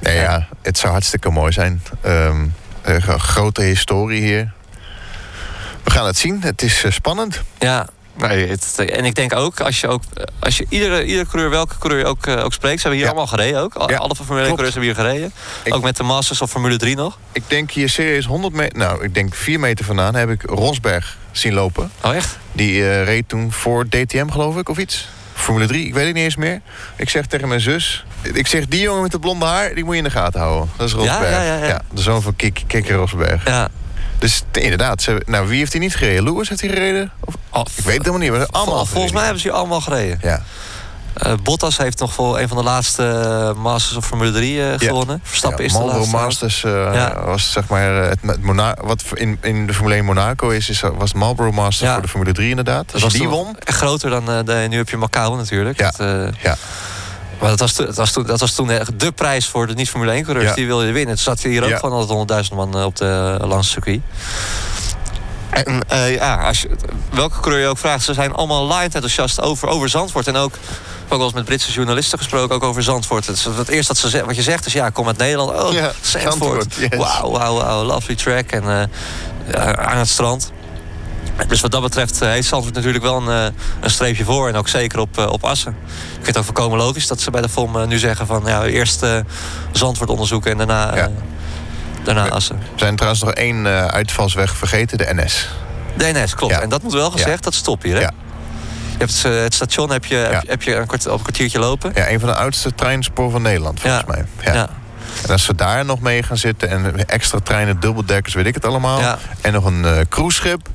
[0.00, 1.82] Nee, ja, het zou hartstikke mooi zijn.
[2.02, 2.46] Ehm,
[2.82, 4.52] een grote historie hier.
[5.84, 6.42] We gaan het zien.
[6.42, 7.42] Het is eh, spannend.
[7.58, 7.86] ja.
[8.18, 10.02] Nee, het, en ik denk ook, als je, ook,
[10.38, 12.80] als je iedere, iedere coureur, welke coureur ook, uh, ook spreekt...
[12.80, 13.06] ze hebben hier Ja.
[13.06, 13.90] allemaal gereden ook.
[13.90, 15.32] Ja, Alle Formule 1 coureurs hebben hier gereden.
[15.64, 17.18] Ik- Ook met de Masters of Formule 3 nog.
[17.32, 18.78] Ik denk hier serieus 100 meter...
[18.78, 21.90] Nou, ik denk 4 meter vandaan heb ik Rosberg zien lopen.
[22.02, 22.38] Oh, echt?
[22.52, 25.08] Die eh, reed toen voor DTM, geloof ik, of iets.
[25.34, 26.60] Formule 3, ik weet het niet eens meer.
[26.96, 28.04] Ik zeg tegen mijn zus...
[28.22, 30.70] Ik zeg, die jongen met het blonde haar, die moet je in de gaten houden.
[30.76, 31.30] Dat is Rosberg.
[31.30, 31.80] ja, ja, ja.
[31.92, 33.44] de zoon van Kik, Kikker Rosberg.
[33.46, 33.68] Ja.
[34.18, 36.24] Dus inderdaad, ze, nou, wie heeft hij niet gereden?
[36.24, 37.12] Lewis heeft hij gereden?
[37.20, 39.80] Of, Ik weet het helemaal niet, maar allemaal Vol- Volgens mij hebben ze hier allemaal
[39.80, 40.18] gereden.
[40.22, 40.42] Ja,
[41.14, 43.04] Eh, Bottas heeft nog voor een van de laatste
[43.56, 45.20] eh, Masters of Formule 3 eh, gewonnen.
[45.22, 46.16] Verstappen ja, is de laatste.
[46.16, 47.22] Masters Ja.
[47.24, 50.80] was zeg maar het, het Mona wat in, in de Formule 1 Monaco is, is
[50.80, 52.92] was Marlboro Masters voor de Formule 3 inderdaad.
[52.92, 55.78] Als was je die won, echt groter dan de, nu heb je Macau natuurlijk.
[55.78, 55.92] Ja.
[55.96, 56.56] Dat, ja,
[57.40, 59.74] maar dat was, toen- dat, was toen, dat was toen echt de prijs voor de
[59.74, 60.48] niet-Formule 1-coureurs.
[60.48, 60.54] Ja.
[60.54, 61.14] Die wilde je winnen.
[61.14, 64.00] Toen zat hier ook van altijd 100.000 man op de Lanse circuit.
[65.64, 66.68] En eh, ja, als je,
[67.10, 70.26] welke coureur je ook vraagt, ze zijn allemaal live enthousiast over, over Zandvoort.
[70.26, 73.26] En ook, ik heb ook wel eens met Britse journalisten gesproken, ook over Zandvoort.
[73.26, 75.62] Het, is het eerste dat ze wat je zegt is, ja, kom uit Nederland.
[75.62, 76.96] Oh, Ja, Zandvoort.
[76.96, 78.50] Wauw, wauw, wauw, lovely track.
[78.50, 78.90] En
[79.50, 80.52] eh, aan het strand.
[81.48, 84.48] Dus wat dat betreft eh, heeft Zandvoort natuurlijk wel een, een streepje voor.
[84.48, 85.76] En ook zeker op, op Assen.
[85.88, 88.42] Ik vind het ook volkomen logisch dat ze bij de FOM nu zeggen van...
[88.46, 89.18] Ja, eerst eh,
[89.72, 91.10] Zandvoort onderzoeken en daarna, Ja.
[92.14, 92.58] Daarna Assen.
[92.58, 95.48] we zijn trouwens nog één eh, uitvalsweg vergeten, de NS.
[95.96, 96.52] De NS, klopt.
[96.54, 96.60] Ja.
[96.60, 97.36] En dat moet wel gezegd, Ja.
[97.40, 97.94] dat stopt hier.
[97.94, 98.00] Hè?
[98.00, 98.10] Ja.
[98.90, 100.40] Je hebt eh, het station heb je, heb, Ja.
[100.42, 101.92] je- heb je een, op een kwartiertje lopen.
[101.94, 104.24] Ja, een van de oudste treinspoor van Nederland, volgens mij.
[104.40, 104.52] Ja.
[104.54, 104.68] Ja.
[105.24, 108.64] En als we daar nog mee gaan zitten en extra treinen, dubbeldekkers, weet ik het
[108.64, 109.00] allemaal.
[109.00, 109.18] Ja.
[109.40, 110.68] En nog een eh cruiseschip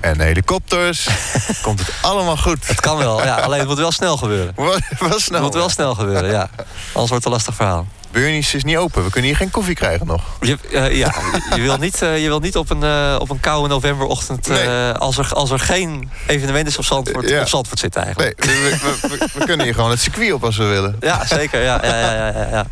[0.00, 1.08] en helikopters,
[1.62, 2.66] komt het allemaal goed.
[2.68, 4.52] Het kan wel, ja, alleen het moet wel snel gebeuren.
[4.56, 5.40] Wat was Het snel.
[5.42, 6.48] moet wel snel gebeuren, ja.
[6.60, 7.86] Anders wordt het een lastig verhaal.
[8.22, 9.04] Burnies is niet open.
[9.04, 10.22] We kunnen hier geen koffie krijgen nog.
[10.40, 11.14] Je, eh, ja,
[11.56, 14.48] je wil niet, eh, je wil niet op, een, eh, op een koude novemberochtend...
[14.48, 14.68] Nee.
[14.92, 17.40] als, er, als er geen evenement is op Zandvoort, Ja.
[17.40, 18.44] op Zandvoort zitten eigenlijk.
[18.46, 20.96] Nee, we, we, we- we kunnen hier gewoon het circuit op als we willen.
[21.00, 21.62] Ja, zeker.
[21.62, 22.66] Ja, ja, ja, ja, ja.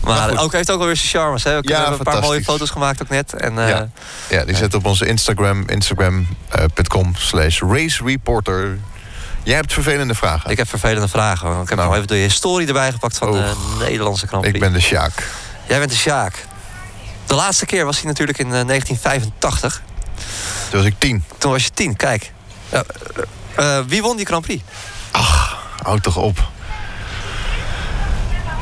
[0.00, 0.38] Maar, Maar goed.
[0.38, 1.44] ook, heeft ook wel weer zijn charmes.
[1.44, 1.60] Hè.
[1.60, 3.32] We Ja, hebben een paar mooie foto's gemaakt ook net.
[3.32, 3.88] En, Ja.
[4.28, 8.78] Ja, die zet op onze Instagram, instagram.com slash race reporter.
[9.42, 10.50] Jij hebt vervelende vragen.
[10.50, 11.60] Ik heb vervelende vragen.
[11.60, 11.88] Ik heb Nou.
[11.88, 14.56] nog even de historie erbij gepakt van de Nederlandse Grand Prix.
[14.56, 15.12] Ik ben de Sjaak.
[15.68, 16.44] Jij bent de Sjaak.
[17.26, 19.82] De laatste keer was hij natuurlijk in eh, 1985.
[20.70, 21.24] Toen was ik tien.
[21.38, 22.32] Toen was je tien, kijk.
[22.68, 22.82] Ja,
[23.56, 24.62] eh, eh, wie won die Grand Prix?
[25.82, 26.48] Houd toch op.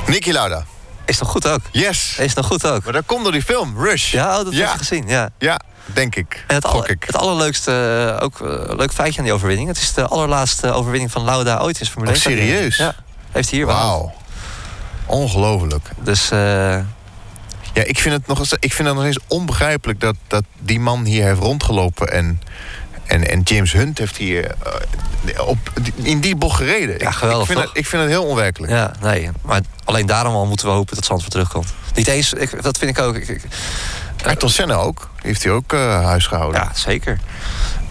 [0.06, 0.64] Niki Lauda.
[1.10, 1.60] Is nog goed ook.
[1.70, 2.16] Yes.
[2.18, 2.84] Is nog goed ook.
[2.84, 4.12] Maar dat komt door die film, Rush.
[4.12, 4.60] Ja, oh, dat Ja.
[4.60, 5.08] heb je gezien.
[5.08, 5.30] Ja.
[5.38, 6.44] Ja, denk ik.
[6.46, 7.04] En het, ik.
[7.06, 7.70] het allerleukste,
[8.18, 9.68] eh, ook eh, leuk feitje aan die overwinning.
[9.68, 12.52] Het is de allerlaatste overwinning van Lauda ooit in Formule Oh, 1 carrière.
[12.54, 12.76] serieus?
[12.76, 12.94] Ja,
[13.30, 13.76] heeft hij hier wel.
[13.76, 14.12] Wauw.
[15.06, 15.88] Ongelooflijk.
[16.02, 16.38] Dus eh,
[17.72, 20.80] Ja, ik vind het nog eens, ik vind het nog eens onbegrijpelijk dat, dat die
[20.80, 22.40] man hier heeft rondgelopen en,
[23.10, 25.58] en, en James Hunt heeft hier eh, op,
[25.94, 26.98] in die bocht gereden.
[26.98, 28.72] Ja, Ik- geweldig, ik, vind het, ik vind het heel onwerkelijk.
[28.72, 29.30] ja, nee.
[29.42, 31.68] Maar alleen daarom al moeten we hopen dat Zandvoort terugkomt.
[31.94, 33.16] Niet eens, ik, dat vind ik ook.
[33.16, 33.42] Ik, ik-
[34.24, 35.08] Ayrton Senna ook.
[35.22, 36.60] Heeft hij ook eh, huis gehouden.
[36.60, 37.18] ja, zeker.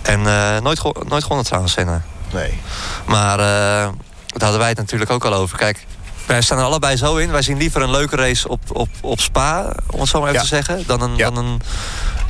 [0.02, 2.02] En eh, nooit, gewo- nooit gewonnen trouwens, Senna.
[2.34, 2.60] Nee.
[3.06, 5.58] Maar eh, daar hadden wij het natuurlijk ook al over.
[5.58, 5.86] Kijk,
[6.26, 7.32] wij staan er allebei zo in.
[7.32, 10.42] Wij zien liever een leuke race op, op, op Spa, om het zo maar even
[10.44, 10.48] Ja.
[10.50, 10.84] te zeggen...
[10.88, 11.30] dan een, Ja.
[11.30, 11.62] dan een,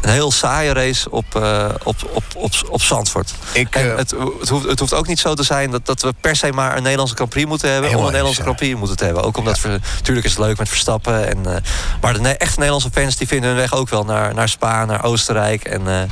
[0.01, 3.31] een heel saaie race op, eh, op, op, op, op Zandvoort.
[3.51, 6.01] Ik, En eh, het, het, hoeft, het hoeft ook niet zo te zijn dat, dat
[6.01, 7.89] we per se maar een Nederlandse Grand Prix moeten hebben...
[7.89, 9.23] om een Nederlandse Grand Prix moeten te hebben.
[9.23, 11.27] Ook omdat, we, natuurlijk is het leuk met Verstappen.
[11.27, 11.61] En, eh,
[12.01, 14.85] maar de ne- echte Nederlandse fans die vinden hun weg ook wel naar, naar Spa,
[14.85, 16.11] naar Oostenrijk en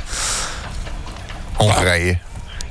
[1.52, 2.18] Hongarije.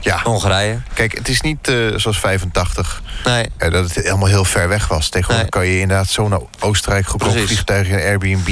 [0.08, 0.80] Ja, Hongarije.
[0.94, 3.02] kijk, het is niet eh, zoals 85.
[3.26, 5.10] Nee, eh, dat het helemaal heel ver weg was.
[5.10, 5.62] Tegenwoordig Nee.
[5.64, 7.48] kan je inderdaad zo naar Oostenrijk goedkoop Precies.
[7.48, 8.50] vliegtuigen en Airbnb.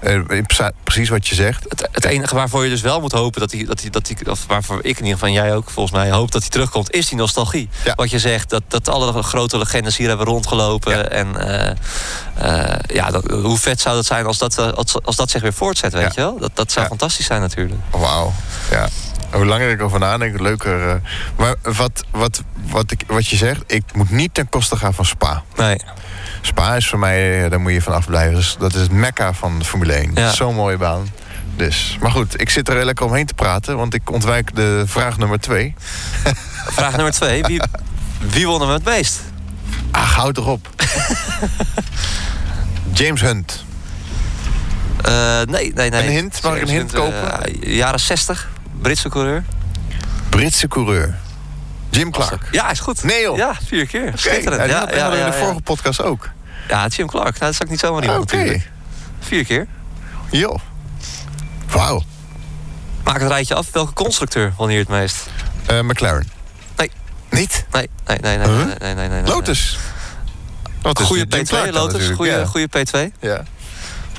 [0.00, 1.64] Eh, pre- precies wat je zegt.
[1.68, 4.32] Het, het enige waarvoor je dus wel moet hopen dat hij, dat hij, dat hij,
[4.32, 6.90] of waarvoor ik in ieder geval, en jij ook volgens mij, hoopt dat hij terugkomt,
[6.90, 7.68] is die nostalgie.
[7.84, 7.92] Ja.
[7.94, 10.96] Wat je zegt, dat, dat alle grote legendes hier hebben rondgelopen.
[10.96, 11.02] Ja.
[11.04, 11.28] En
[12.86, 15.92] ja, dat, hoe vet zou dat zijn als dat, als, als dat zich weer voortzet,
[15.92, 16.38] weet je wel?
[16.38, 17.80] Dat, dat zou fantastisch zijn natuurlijk.
[17.90, 18.32] Wauw.
[18.70, 18.88] Ja.
[19.32, 20.88] Hoe langer ik over nadenk, hoe leuker.
[20.88, 20.94] eh.
[21.36, 25.04] Maar wat, wat, wat, ik, wat je zegt, ik moet niet ten koste gaan van
[25.04, 25.42] Spa.
[25.56, 25.76] Nee,
[26.40, 28.34] Spa is voor mij, eh, daar moet je van afblijven.
[28.34, 30.10] Dus dat is het mekka van de Formule 1.
[30.14, 30.30] Ja.
[30.32, 31.08] Zo'n mooie baan.
[31.56, 35.18] Dus, maar goed, ik zit er lekker omheen te praten, want ik ontwijk de vraag
[35.18, 35.74] nummer twee.
[36.78, 37.42] vraag nummer twee.
[37.42, 37.60] Wie,
[38.18, 39.20] wie won hem het meest?
[39.90, 40.68] Ach, houd toch op.
[42.92, 43.64] James Hunt.
[45.02, 46.06] Eh, nee, nee, nee.
[46.06, 46.42] Een hint?
[46.42, 47.52] Mag ik een hint kopen?
[47.60, 48.48] jaren 60,
[48.82, 49.44] Britse coureur.
[50.28, 51.14] Britse coureur.
[51.90, 52.48] Jim Clark.
[52.50, 53.04] Ja, is goed.
[53.04, 53.36] Nee joh.
[53.36, 54.08] Ja, vier keer.
[54.08, 54.60] Oké, Schitterend.
[54.60, 56.28] ja, Ja, hadden ja, we in de vorige podcast ook.
[56.68, 57.24] Ja, Jim Clark.
[57.38, 58.62] Nou, dat is ook niet zomaar iemand Oké.
[59.20, 59.66] Vier keer.
[60.30, 60.58] Joh.
[61.68, 62.02] Wauw.
[63.04, 63.66] Maak het rijtje af.
[63.72, 65.26] Welke constructeur won hier het meest?
[65.66, 66.28] Eh, McLaren.
[66.76, 66.90] Nee,
[67.30, 67.64] Niet?
[67.72, 68.46] Nee, nee, nee, nee.
[68.46, 68.64] Huh?
[68.64, 69.22] nee, nee, nee, nee.
[69.32, 69.78] Lotus.
[70.82, 71.32] Wat is Goede dit?
[71.34, 72.08] James P2, Clark dan Lotus.
[72.08, 73.18] Goede, goede P2.
[73.20, 73.42] Ja.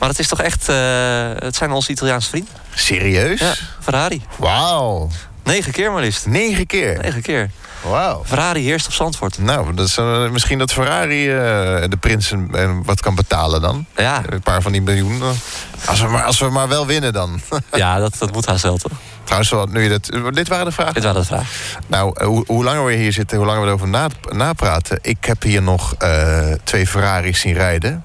[0.03, 0.69] Maar het is toch echt...
[0.69, 0.75] eh,
[1.35, 2.53] het zijn onze Italiaanse vrienden.
[2.73, 3.39] Serieus?
[3.39, 4.21] Ja, Ferrari.
[4.37, 5.09] Wauw.
[5.43, 6.25] Negen keer maar liefst.
[6.25, 6.97] Negen keer.
[7.01, 7.49] Negen keer.
[7.81, 8.23] Wauw.
[8.25, 9.37] Ferrari heerst op Zandvoort.
[9.37, 11.35] Nou, dat is, eh, misschien dat Ferrari eh,
[11.89, 12.49] de prinsen
[12.85, 13.85] wat kan betalen dan.
[13.95, 15.21] Ja, Een paar van die miljoen.
[15.21, 15.27] eh.
[15.85, 17.41] Als we maar, als we maar wel winnen dan.
[17.73, 18.91] ja dat, dat moet haast wel, toch?
[19.23, 20.93] Trouwens, nu je dat, dit waren de vragen.
[20.93, 21.49] Dit waren de vraag.
[21.87, 24.99] Nou, hoe, hoe langer we hier zitten, hoe langer we erover na, napraten.
[25.01, 25.95] Ik heb hier nog
[26.63, 28.03] twee Ferraris zien rijden.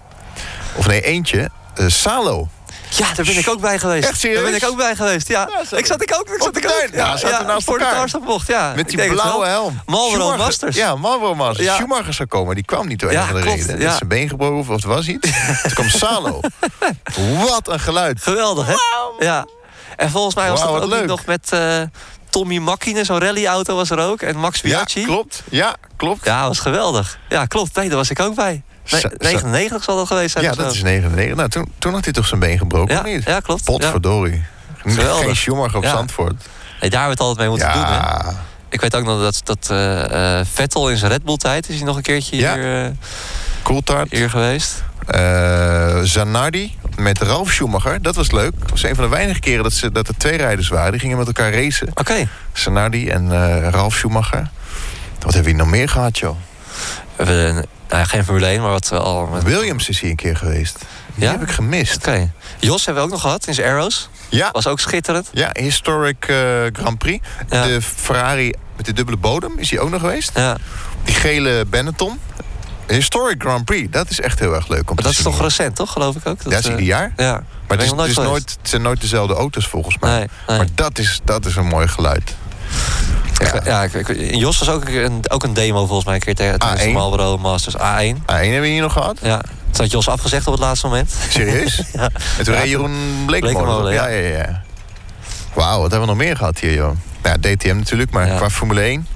[0.74, 1.50] Of nee, eentje.
[1.78, 2.48] Eh, Salo.
[2.90, 4.08] Ja, daar ben ik ook bij geweest.
[4.08, 4.40] Echt serieus?
[4.40, 5.48] Daar ben ik ook bij geweest, ja.
[5.70, 6.72] Ja, ik zat ik ook, ik zat de ik ook.
[6.72, 6.90] tuin.
[6.92, 7.92] Ja, zaten naast voor elkaar.
[7.94, 8.72] de Tarsapbocht, ja.
[8.76, 9.80] Met die blauwe helm.
[9.86, 10.76] Marlboro Masters.
[10.76, 11.66] Ja, Marlboro Masters.
[11.66, 11.74] Ja.
[11.74, 12.54] Schumacher zou komen.
[12.54, 13.80] Die kwam niet door Ja, een of andere klopt, reden.
[13.80, 13.90] ja.
[13.90, 15.30] Is zijn been gebroken of het was iets.
[15.62, 16.40] Toen kwam Salo.
[17.48, 18.22] Wat een geluid.
[18.22, 18.74] Geweldig, hè?
[19.24, 19.46] Ja.
[19.96, 21.06] En volgens mij was dat ook leuk.
[21.06, 21.80] nog met eh,
[22.30, 24.22] Tommy Makkine, zo'n rallyauto was er ook.
[24.22, 25.04] En Max Ja, Biaggi.
[25.04, 25.42] klopt.
[25.50, 26.24] Ja, klopt.
[26.24, 27.18] Ja, was geweldig.
[27.28, 27.74] Ja, klopt.
[27.76, 28.62] Nee, daar was ik ook bij.
[28.90, 30.44] Nee, Zo- zo- 99 zal dat geweest zijn.
[30.44, 31.36] Ja, dat is 99.
[31.36, 33.24] Nou, toen, toen had hij toch zijn been gebroken, ja, of niet?
[33.24, 33.60] ja, klopt.
[33.66, 33.72] Ja.
[33.72, 34.44] Potverdorie.
[34.76, 35.24] Geweldig.
[35.24, 35.90] Geen Schumacher op Ja.
[35.90, 36.34] Zandvoort.
[36.80, 37.82] Nee, daar hebben we het altijd mee moeten doen.
[37.84, 37.94] Hè?
[37.96, 38.34] Ja,
[38.68, 41.76] Ik weet ook nog dat, dat eh, eh, Vettel in zijn Red Bull tijd is
[41.76, 42.54] hij nog een keertje Ja.
[42.54, 42.90] hier, eh,
[43.62, 44.10] Coulthard.
[44.10, 44.82] hier geweest.
[46.02, 48.02] Zanardi met Ralf Schumacher.
[48.02, 48.52] Dat was leuk.
[48.60, 50.90] Dat was een van de weinige keren dat, ze, dat er twee rijders waren.
[50.90, 51.88] Die gingen met elkaar racen.
[51.94, 52.28] Oké.
[52.52, 53.30] Zanardi en
[53.70, 54.50] Ralf Schumacher.
[55.14, 56.36] Wat hebben we hier nog meer gehad, joh?
[57.16, 59.26] We hebben nou, ja, geen Formule 1, maar wat we al...
[59.26, 60.78] met- Williams is hier een keer geweest.
[61.14, 61.30] Die Ja?
[61.30, 61.96] heb ik gemist.
[61.96, 62.30] Oké.
[62.58, 64.08] Jos hebben we ook nog gehad in zijn Arrows.
[64.28, 65.28] Ja, Was ook schitterend.
[65.32, 66.36] ja historic eh,
[66.72, 67.26] Grand Prix.
[67.50, 67.62] Ja.
[67.66, 70.30] De Ferrari met de dubbele bodem is hier ook nog geweest.
[70.34, 70.56] Ja.
[71.04, 72.18] Die gele Benetton.
[72.86, 75.30] Historic Grand Prix, dat is echt heel erg leuk om Maar te dat is zien.
[75.32, 75.92] toch recent, toch?
[75.92, 76.42] Geloof ik ook.
[76.42, 77.12] Ja, dat is eh, ieder jaar.
[77.16, 77.32] Ja.
[77.32, 80.10] Maar het, is, het, is nooit, het zijn nooit dezelfde auto's volgens mij.
[80.18, 80.56] Nee, nee.
[80.58, 82.34] Maar dat is, dat is een mooi geluid.
[83.38, 86.34] Ja, ja ik, ik- Jos was ook een, ook een demo volgens mij een keer
[86.34, 86.92] tegen de A1.
[86.92, 87.80] Marlboro Masters A1.
[87.80, 89.18] Ah, één hebben we hier nog gehad.
[89.22, 89.38] Ja.
[89.70, 91.14] Toen had Jos afgezegd op het laatste moment.
[91.30, 91.82] Serieus?
[91.92, 92.08] Ja.
[92.38, 93.92] En toen Ja, reed Jeroen Bleekmolen.
[93.92, 94.28] Ja, ja.
[94.38, 94.62] ja.
[95.54, 96.96] Wauw, wat hebben we nog meer gehad hier, joh?
[97.22, 99.06] Nou, Ja, DTM natuurlijk, maar qua Formule 1.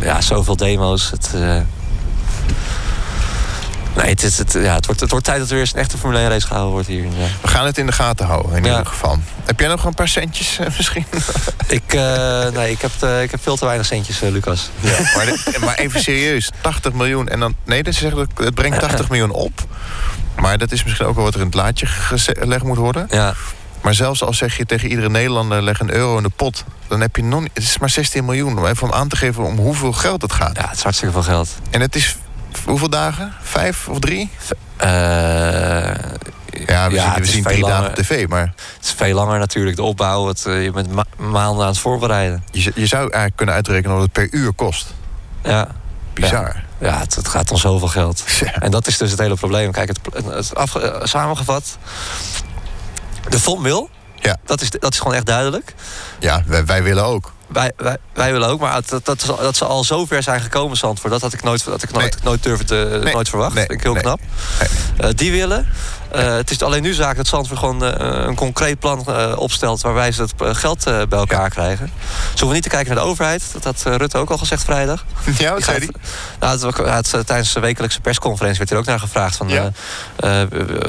[0.00, 1.10] Ja, zoveel demo's.
[1.10, 1.56] Het, eh,
[3.96, 5.78] Nee, het, is, het, ja, het, wordt, het wordt tijd dat er weer eens een
[5.80, 7.02] echte Formule 1 race gehouden wordt hier.
[7.04, 7.10] Ja.
[7.40, 8.70] We gaan het in de gaten houden, in Ja.
[8.70, 9.18] ieder geval.
[9.44, 11.06] Heb jij nog een paar centjes eh, misschien?
[11.68, 14.70] Ik, eh, nee, ik heb, eh, ik heb veel te weinig centjes, Lucas.
[14.80, 14.90] Ja.
[15.16, 17.28] maar, maar even serieus, 80 miljoen.
[17.28, 19.52] En dan, nee, dat ze zeggen dat het brengt 80 miljoen op.
[20.36, 23.06] Maar dat is misschien ook wel wat er in het laadje gelegd moet worden.
[23.10, 23.34] Ja,
[23.82, 27.00] Maar zelfs als zeg je tegen iedere Nederlander leg een euro in de pot, dan
[27.00, 27.42] heb je nog.
[27.42, 28.58] Het is maar 16 miljoen.
[28.58, 30.56] Om even aan te geven om hoeveel geld het gaat.
[30.56, 31.48] ja, het is hartstikke veel geld.
[31.70, 32.16] En het is
[32.64, 33.32] hoeveel dagen?
[33.42, 34.30] Vijf of drie?
[34.76, 34.88] Eh,
[36.66, 38.26] Ja, we Ja, zien, we zien drie dagen op tv.
[38.28, 38.40] Maar
[38.76, 40.26] het is veel langer natuurlijk, de opbouw.
[40.26, 42.44] Het, eh, je bent ma- maanden aan het voorbereiden.
[42.52, 44.94] je, zou eigenlijk kunnen uitrekenen wat het per uur kost.
[45.42, 45.68] Ja,
[46.14, 46.62] Bizar.
[46.78, 48.24] ja het, het gaat om zoveel geld.
[48.40, 48.52] Ja.
[48.54, 49.72] En dat is dus het hele probleem.
[49.72, 51.78] Kijk, het, het afge- eh, samengevat.
[53.28, 53.90] De FOM wil.
[54.14, 54.36] Ja.
[54.44, 55.74] Dat is, dat is gewoon echt duidelijk.
[56.18, 57.32] Ja, wij, wij willen ook.
[57.46, 60.76] Wij, wij, wij willen ook, maar dat, dat, dat ze al zo ver zijn gekomen,
[60.76, 61.12] Zandvoort...
[61.12, 62.24] dat had ik nooit, dat ik nooit, Nee.
[62.24, 63.12] nooit durfde te, Nee.
[63.12, 63.54] nooit verwacht.
[63.54, 63.66] Nee.
[63.66, 64.20] Vind ik heel knap.
[64.96, 65.66] Eh, die willen.
[66.10, 69.80] Eh, het is alleen nu zaak dat Zandvoort gewoon eh, een concreet plan eh, opstelt...
[69.80, 71.90] waarbij ze het eh, geld bij elkaar krijgen.
[72.06, 73.42] Ze hoeven niet te kijken naar de overheid.
[73.52, 75.04] Dat had Rutte ook al gezegd vrijdag.
[75.38, 75.88] Ja, wat zei hij?
[76.40, 79.36] Nou, het, het, tijdens de wekelijkse persconferentie werd er ook naar gevraagd.
[79.36, 79.70] Van, Ja.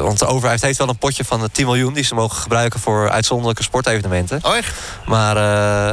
[0.01, 1.93] want de overheid heeft wel een potje van eh, 10 miljoen...
[1.93, 4.39] die ze mogen gebruiken voor uitzonderlijke sportevenementen.
[4.43, 4.73] Oh, echt?
[5.05, 5.35] Maar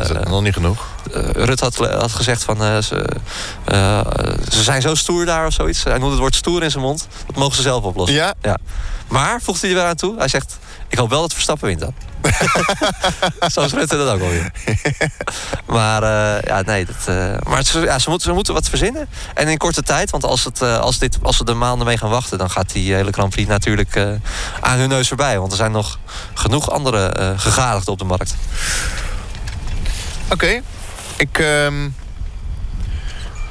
[0.00, 0.86] Is dat nog niet genoeg?
[1.12, 3.06] Eh, Rutte had, had gezegd van eh, ze,
[3.64, 4.00] eh,
[4.48, 5.84] ze zijn zo stoer daar of zoiets.
[5.84, 7.08] Hij noemde het woord stoer in zijn mond.
[7.26, 8.16] Dat mogen ze zelf oplossen.
[8.16, 8.56] Ja?
[9.08, 10.58] Maar, voegt hij er weer aan toe, hij zegt...
[10.88, 11.94] ik hoop wel dat Verstappen wint dan.
[13.52, 14.52] Zoals Rutte dat ook alweer.
[15.66, 16.02] maar
[16.46, 16.86] ja, nee.
[16.86, 17.16] Dat,
[17.48, 19.08] maar het, ja, ze, moeten, ze moeten wat verzinnen.
[19.34, 22.10] En in korte tijd, want als, het, als, dit, als ze er maanden mee gaan
[22.10, 22.38] wachten...
[22.38, 23.96] dan gaat die hele Grand Prix natuurlijk
[24.60, 25.38] aan hun neus voorbij.
[25.38, 25.98] Want er zijn nog
[26.34, 28.34] genoeg andere gegadigden op de markt.
[30.30, 30.62] Oké.
[31.16, 31.38] Ik...
[31.38, 31.88] ehm,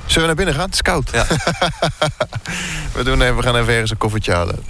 [0.05, 0.65] Zullen we naar binnen gaan?
[0.65, 1.09] Het is koud.
[1.11, 1.25] Ja.
[2.95, 4.63] we, doen even, we gaan even ergens een koffertje halen.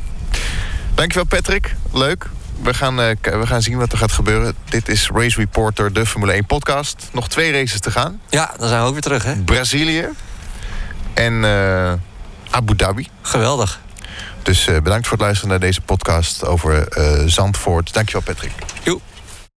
[0.96, 1.76] Dankjewel Patrick.
[1.94, 2.30] Leuk.
[2.62, 4.56] We gaan, eh, we gaan zien wat er gaat gebeuren.
[4.70, 7.10] Dit is Race Reporter, de Formule 1 podcast.
[7.12, 8.22] Nog twee races te gaan.
[8.30, 9.36] Ja, dan zijn we ook weer terug, hè?
[9.36, 10.08] Brazilië
[11.14, 11.94] en eh,
[12.50, 13.08] Abu Dhabi.
[13.22, 13.80] Geweldig.
[14.42, 16.88] Dus eh, bedankt voor het luisteren naar deze podcast over
[17.30, 17.94] Zandvoort.
[17.94, 18.52] Dankjewel Patrick.
[18.84, 19.02] Joep.